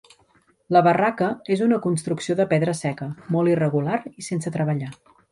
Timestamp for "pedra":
2.53-2.75